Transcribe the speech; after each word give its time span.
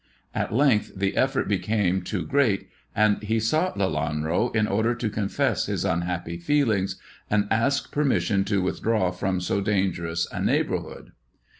At 0.33 0.51
length 0.51 0.93
the 0.95 1.15
effort 1.15 1.47
became 1.47 2.01
too 2.01 2.25
great, 2.25 2.67
and 2.95 3.21
he 3.21 3.39
sought 3.39 3.77
Lelanro 3.77 4.49
in 4.55 4.65
order 4.65 4.95
to 4.95 5.09
confess 5.11 5.67
his 5.67 5.85
unhappy 5.85 6.39
feelings, 6.39 6.95
and 7.29 7.47
ask 7.51 7.91
permission 7.91 8.43
to 8.45 8.63
withdraw 8.63 9.11
from 9.11 9.39
so 9.39 9.61
dangerous 9.61 10.25
a 10.31 10.41
neighbourhood. 10.41 11.11